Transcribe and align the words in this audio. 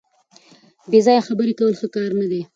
بې 0.89 0.99
ځایه 1.05 1.25
خبرې 1.27 1.53
کول 1.59 1.73
ښه 1.79 1.87
کار 1.95 2.09
نه 2.19 2.25
دی. 2.31 2.41